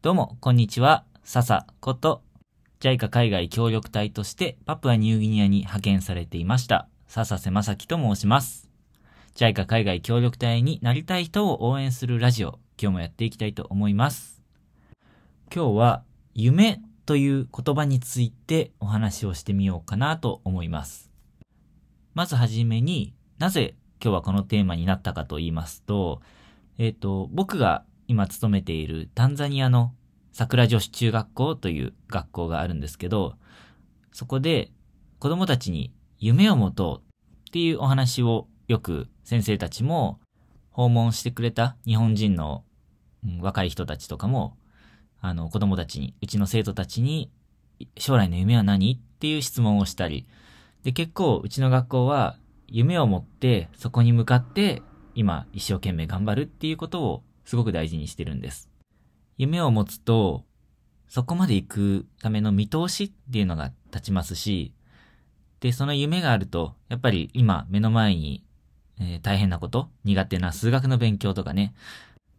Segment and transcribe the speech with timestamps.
[0.00, 1.04] どうも、こんにちは。
[1.24, 2.22] 笹こと、
[2.78, 6.86] JICA 海外協力隊としてパプアニューギニアに派遣されていました。
[7.08, 8.70] 笹瀬正樹と申します。
[9.34, 14.40] JICA 海外協力隊になりたい人を応援するラジオ、今日もやっていきたいと思います。
[15.52, 21.10] 今日は、夢という言葉についてお話をしてみようかなと思います。
[22.14, 26.20] まずはじめになぜ今日はこのテーマになったかと言いますと、
[26.78, 29.92] えっ、ー、と、僕が今勤めているタンザニアの
[30.32, 33.34] 桜女子中学校という学校があるんですけど、
[34.12, 34.72] そこで
[35.18, 40.20] 子供たちに夢を持とうっていうお話をよく先生たちも
[40.70, 42.64] 訪問してくれた日本人の、
[43.40, 44.56] 若い人たちとかも、
[45.20, 47.30] あの子供たちに、うちの生徒たちに
[47.98, 50.26] 将来の夢は何っていう質問をしたり、
[50.82, 52.38] で結構うちの学校は
[52.68, 54.82] 夢を持ってそこに向かって
[55.14, 58.68] 今一生懸命頑張るっていうことをすごく大事にしてるんです。
[59.38, 60.44] 夢を持つと、
[61.08, 64.74] そこまで行くための見通しっていうのが立ちますし、
[65.60, 68.44] で、その夢があると、やっぱり今目の前に、
[69.00, 71.72] えー、大変なこと、苦手な数学の勉強とかね、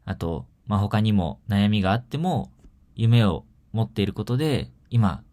[0.06, 2.52] あと、まあ、他にも悩みがあっても、
[2.94, 5.24] 夢を持っていることで、今、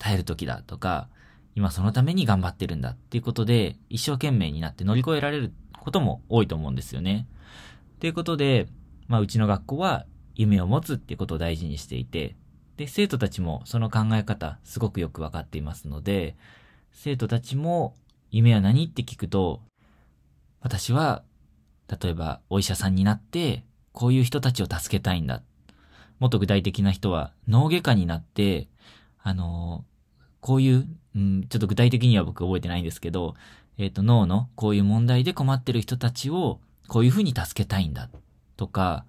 [0.00, 1.08] 耐える時だとか、
[1.54, 7.28] 今そのために頑張ってるんだっていうことで、一生懸命になって乗り越えられることも多いと思うんですよね。
[8.00, 8.66] ということで、
[9.08, 12.36] まあ、うちの学校は夢を持つっていうことを大事にしていて、
[12.76, 16.36] で、生徒たちもその考え方すごくよくわかっていますので、
[16.92, 17.94] 生徒たちも
[18.30, 19.60] 夢は何って聞くと、
[20.60, 21.22] 私は、
[22.00, 25.42] 例えばお医者さんになって、こういう人たちを助けたいんだ。
[26.18, 28.68] もっと具体的な人は脳外科になって、
[29.22, 29.84] あの
[30.40, 33.34] こういう、うん、ちょっと具体的には僕覚えてないんですけど、
[33.78, 38.10] えっ、ー、と、脳のこういう問題で困ってる人たちをこういうふうに助けたいんだ。
[38.56, 39.04] とか、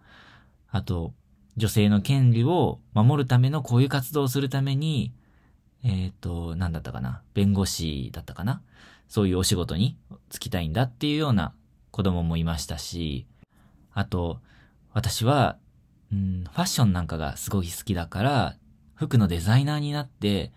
[0.70, 1.14] あと、
[1.56, 5.14] 女性の権利を守るためのこういう活動をするために、
[5.84, 8.62] えっ、ー、と、何だったかな弁護士だったかな
[9.08, 9.98] そういうお仕事に
[10.32, 11.54] 就きたいんだっていうような
[11.92, 13.28] 子供もいましたし、
[13.94, 14.40] あと、
[14.94, 15.58] 私は、
[16.12, 18.56] うん、ファッションなんかがすごい好きだから、
[18.96, 20.52] 服のデザイナーになって、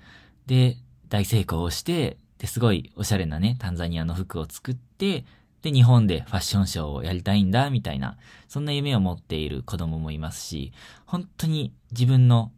[0.47, 5.25] で、大成功をして、で、すごいおしゃれなね、タンザニアの服を作って、
[5.66, 8.16] で、日本でファッションショーをやりたいんだ、みたいな、
[8.47, 10.72] そんな夢を持っている子供もいますし、
[11.06, 12.53] 本当に自分の、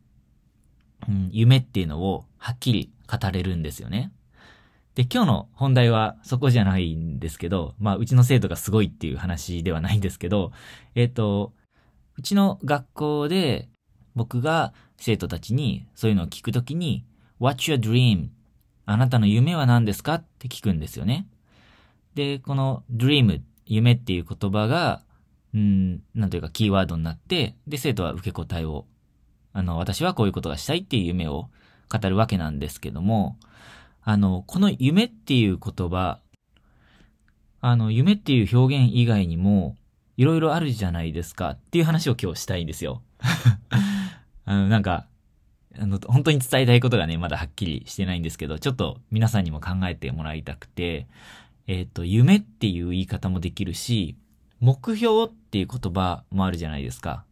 [1.08, 4.12] うん、夢っていうのをはっきり語れるんですよね。
[4.94, 10.52] で、今日の本題はそこじゃないんですけど、まあ、うちの生徒がすごいっていう話ではないんですけど、
[10.94, 11.54] えっ、ー、と、
[12.18, 13.70] うちの学校で
[14.16, 17.06] 僕が生徒たちにそういうのを聞くときに、
[17.40, 18.26] What's your dream?
[18.84, 20.16] あなたの夢は何ですか？
[20.16, 21.26] って聞くんですよね。
[22.14, 25.02] で、この dream、夢っていう言葉が、
[25.54, 28.86] うん、なんというかキーワードになって、で、生徒は受け答えを、
[29.52, 31.48] あの、私はこういうことがしたいっていう夢を
[31.90, 33.36] 語るわけなんですけども、
[34.02, 36.20] あの、この夢っていう言葉、
[37.60, 39.76] あの、夢っていう表現以外にも、
[40.16, 43.02] いろいろあるじゃないですかっていう話を今日したいんですよ。
[44.44, 45.06] あの、なんか、
[45.78, 51.06] あの、本当に伝えたいことがね、まだはっきりしてないんですけど、ちょっと皆さんにも考えてもらいたくて、
[51.68, 54.16] えっ、ー、と、夢っていう言い方もできるし、
[54.58, 57.24] 目標っていう言葉もあるじゃないですか。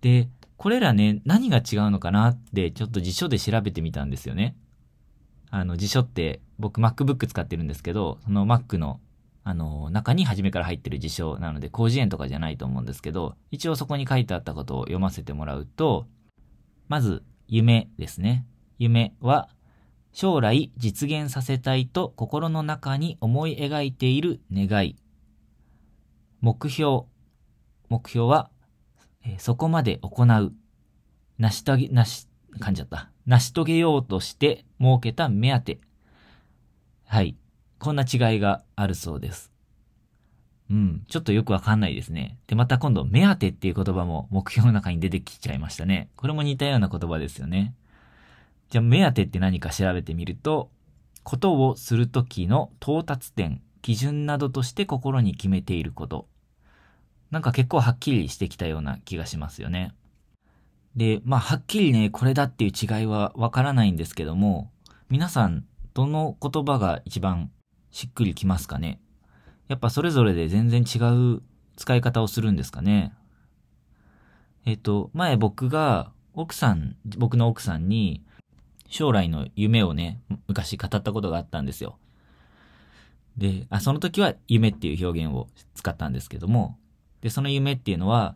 [0.00, 4.56] で、これらね、何が違うのかなってちょっと辞書で調べてみたんですよね。
[5.50, 9.00] あの、辞書って僕 MacBook 使ってるんですけど、その Mac の
[9.42, 16.06] あの、中に初めから入ってる辞書なので、広辞苑とかじゃないと思うんですけど、一応そこに書いてあったことを読ませてもらうと、
[16.88, 18.46] まず、夢ですね。
[18.78, 19.48] 夢は、
[20.12, 24.96] 将来実現させたいと心の中に思い描いている願い。
[26.40, 27.02] 目標。
[27.88, 28.50] 目標は、
[29.24, 30.52] えー、そこまで行う。
[31.38, 32.28] 成し遂げ、なし、
[32.58, 33.10] 噛んじゃった。
[33.26, 35.80] 成し遂げようとして設けた目当て。
[37.06, 37.36] はい。
[37.78, 39.50] こんな違いがあるそうです。
[40.70, 41.04] うん。
[41.08, 42.38] ちょっとよくわかんないですね。
[42.46, 46.10] で、また今度、目当てっていう言葉も目標の中に出てきちゃいましたね。
[46.16, 47.74] これも似たような言葉ですよね。
[48.70, 50.70] じゃあ、目当てって何か調べてみると、
[51.22, 56.28] ことをするときの到達点、基準などとして心に決めていること。
[57.30, 59.92] なんか結構はっきりしてきたような気がしますよね。
[60.96, 64.70] で、まあ、はっきりね、これだっていう違いはわからないんですけども、
[65.08, 67.50] 皆さん、どの言葉が一番
[67.90, 69.00] しっくりきますかね？
[69.66, 70.98] やっぱそれぞれで全然違
[71.36, 71.42] う
[71.76, 73.12] 使い方をするんですかね？
[74.64, 78.24] えっと、前僕が奥さん、僕の奥さんに、
[78.90, 81.96] 将来の夢をね、昔語ったことがあったんですよ。
[83.38, 86.76] で、あ、その時は夢っていう表現を使ったんですけども、
[87.22, 88.34] で、その夢っていうのは、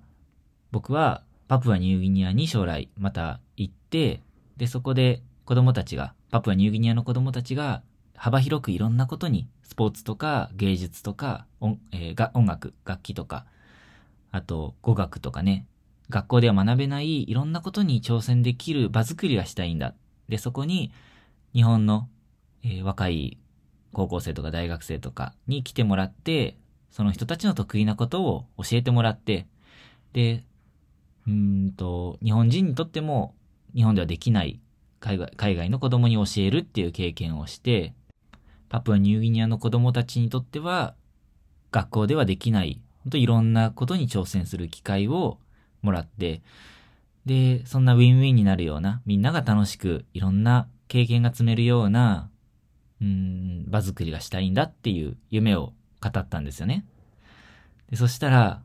[0.71, 4.23] 僕はパプアニューギニアに将来また行って、
[4.57, 7.83] で、そこで子供たちが、パプアニューギニアの子供たちが
[8.17, 13.45] 幅広くいろんなことに、スポーツとか芸術とか音,、えー、が音楽、楽器とか、
[14.31, 15.67] あと語学とかね、
[16.11, 19.95] 学校では学べないいろんなことに挑戦できる場作りがしたいんだ。
[20.29, 20.93] で、そこに
[21.55, 22.09] 日本の、
[22.63, 23.39] えー、若い
[23.93, 26.57] 高校生とか大学生とかに来てもらって、
[26.91, 29.47] その人たちの得意なことを教えてもらって、
[30.13, 30.45] で、
[31.27, 33.35] うんと、日本人にとっても
[33.75, 34.61] 日本ではできない
[35.01, 37.95] 海外海外の子供に教えるっていう経験をして、
[38.69, 40.95] パプアニューギニアの子供たちにとっては、
[41.71, 45.39] 学校ではできない、本当いろんなことに挑戦する機会を
[45.83, 46.43] もらって、
[47.27, 52.31] で、そんなウィンウィンになるような、みんなが楽しくいろんな経験が積めるような、
[53.01, 56.87] うん、場作りがしたいんだっていう夢を語ったんですよね。
[57.91, 58.63] でそしたら、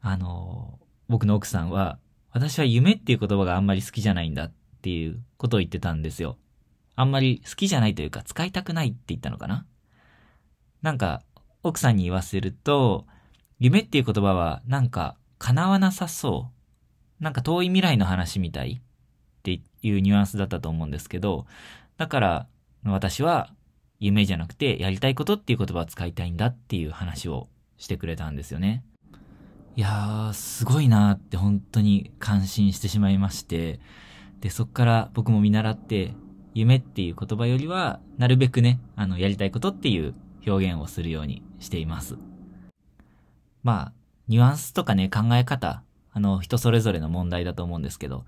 [0.00, 1.98] あの、僕の奥さんは、
[2.30, 6.36] 私は夢っていう言葉があんまり好きじゃないんだっていうことを言ってたんですよ。
[6.94, 9.66] あんまり好きじゃないというか使いたくないって言ったのかな
[10.82, 11.22] なんか、
[11.62, 13.06] 奥さんに言わせると、
[13.58, 16.55] 夢っていう言葉はなんか叶わなさそう。
[17.20, 21.46] なんか遠い未来の話みたいっていうニュアンスだったと思うんですけど、
[21.96, 22.46] だから
[22.84, 23.50] 私は
[24.00, 27.48] 夢じゃなくてやりたいことっていう言葉を使いたいんだっていう話を
[27.78, 28.84] してくれたんですよね。
[29.76, 33.78] いやー、すごいなーって本当に感心してしまいまして、
[34.40, 36.14] で、そっから僕も見習って、
[36.54, 40.14] 夢っていう言葉よりは、なるべくね、あの、やりたいことっていう
[40.46, 42.16] 表現をするようにしています。
[43.62, 43.92] まあ、
[44.28, 45.82] ニュアンスとかね、考え方、
[46.16, 48.24] あの、人それぞれの問題だと思うんですけど、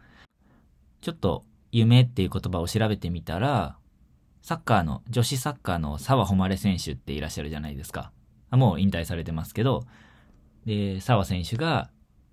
[1.01, 3.79] ちょっと、夢っていう言葉を調べてみたら、
[4.43, 8.13] サッカーの、女子サッカーの澤穂選手っていらっしゃるじゃないですか。
[8.51, 9.87] もう引退されてますけど、
[10.67, 11.89] で、澤選手が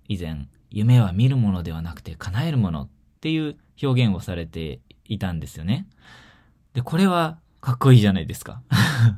[0.08, 2.88] 以前、夢は見るものではなくて叶えるものっ
[3.22, 5.86] ていう表現をされていたんですよね。
[6.74, 8.60] で、これはかっこいいじゃないですか。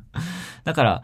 [0.63, 1.03] だから、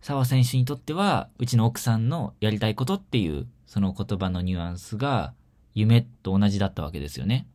[0.00, 5.32] 澤選手にとっては、うちの奥さんのやりたいことっていう、その言葉のニュアンスが、
[5.72, 7.46] 夢と同じだったわけですよね。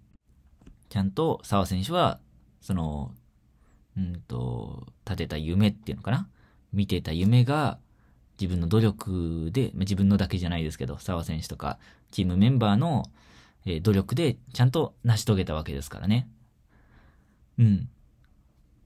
[0.90, 2.20] ちゃんと澤選手は、
[2.60, 3.14] その、
[3.96, 6.28] うんと、立てた夢っていうのかな？
[6.74, 7.78] 見てた夢が、
[8.42, 11.78] 自分の努力で、自分のだけじゃないですけど、澤選手とか、
[12.10, 13.06] チームメンバーの、
[13.84, 16.28] 努力でちゃんと成し遂げたわけですからね。
[17.60, 17.90] うん。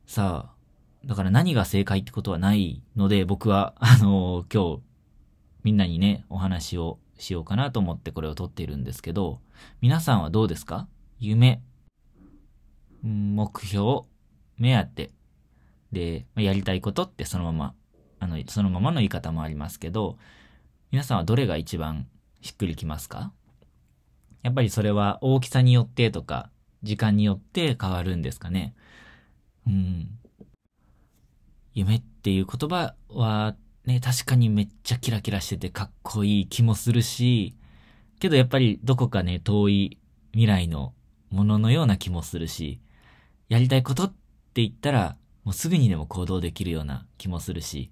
[0.06, 4.84] さあ、だから何が正解ってことはないので、僕は、あのー、今日、
[5.64, 9.40] みんなにね、お話をしようかなと思ってこれを撮っているんですけど、
[9.80, 10.88] 皆さんはどうですか？
[11.20, 11.62] 夢、
[13.04, 14.02] 目標、
[14.58, 15.12] 目当て、
[15.92, 17.74] で、やりたいことってそのまま。
[18.20, 20.18] あの、そのままの言い方もありますけど、
[20.92, 22.08] 皆さんはどれが一番
[22.42, 23.34] しっくりきますか？
[24.44, 26.50] やっぱりそれは大きさによってとか、
[26.84, 28.76] 時間によって変わるんですかね？
[29.68, 30.20] うん。
[31.74, 33.56] 夢っていう言葉は
[33.86, 37.56] ね、確かにめっちゃキラキラしててかっこいい気もするし、
[38.20, 39.98] けどやっぱりどこかね、遠い
[40.34, 40.94] 未来の
[41.32, 42.80] もののような気もするし、
[43.50, 44.08] やりたいことっ
[44.54, 47.90] て言ったら、もうすぐにでも行動できるような気もするし、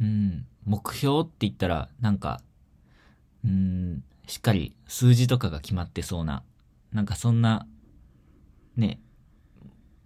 [0.00, 2.42] うん、目標って言ったら、なんか、
[3.44, 6.42] うん、しっかり数字とかが決まってそうな、
[6.92, 7.66] なんかそんな、
[8.76, 9.00] ね、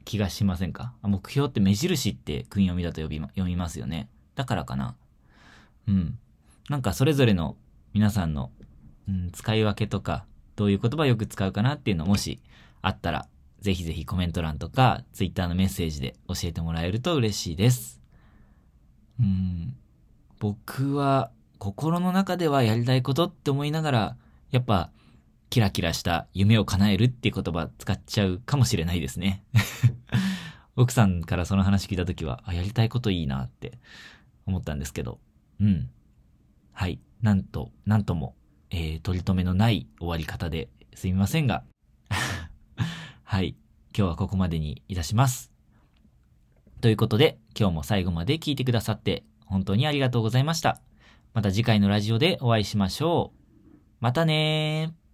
[0.05, 0.95] 気がしませんか？
[1.03, 4.09] 目標って目印って訓読みだと呼び、読みますよね。
[4.39, 4.95] だからかな。
[5.89, 6.17] うん。
[6.69, 7.57] なんかそれぞれの
[7.93, 8.53] 皆さんの、
[9.09, 12.41] うん、使い分けとか、どういう言葉よく使うかなっていうのもし
[12.81, 13.27] あったら、
[13.61, 18.01] ぜひぜひコメント欄とか、ツイッターのメッセージで教えてもらえると嬉しいです。
[19.19, 19.75] うん、
[20.39, 24.17] 僕は心の中ではやりたいことって思いながら、
[24.53, 24.93] やっぱ
[25.51, 29.43] キラキラした夢を叶えるっていう言葉使っちゃうかもしれないですね。
[30.77, 33.79] 奥さんからその話聞いた時は、あ、やりたいこといいなって
[34.49, 35.21] 思ったんですけど、
[35.61, 35.91] うん。
[36.73, 37.01] はい。
[37.23, 38.35] なんと、なんとも、
[38.71, 41.65] えー、取り留めのない終わり方ですみませんが、
[43.25, 43.57] はい。
[43.97, 45.53] 今日はここまでにいたします。
[46.81, 50.81] ということで、今日も最後まで聞いてくださって本当にありがとうございました。
[51.35, 53.75] また次回のラジオでお会いしましょう。
[54.01, 55.08] またねー。